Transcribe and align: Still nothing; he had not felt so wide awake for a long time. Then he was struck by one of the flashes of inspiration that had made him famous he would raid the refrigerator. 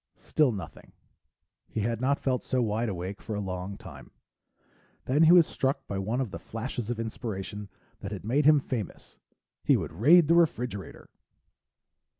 Still 0.17 0.51
nothing; 0.51 0.93
he 1.69 1.81
had 1.81 2.01
not 2.01 2.17
felt 2.17 2.43
so 2.43 2.59
wide 2.59 2.89
awake 2.89 3.21
for 3.21 3.35
a 3.35 3.39
long 3.39 3.77
time. 3.77 4.09
Then 5.05 5.21
he 5.21 5.31
was 5.31 5.45
struck 5.45 5.85
by 5.85 5.99
one 5.99 6.19
of 6.19 6.31
the 6.31 6.39
flashes 6.39 6.89
of 6.89 6.99
inspiration 6.99 7.69
that 7.99 8.11
had 8.11 8.25
made 8.25 8.45
him 8.45 8.59
famous 8.59 9.19
he 9.63 9.77
would 9.77 9.93
raid 9.93 10.27
the 10.27 10.33
refrigerator. 10.33 11.11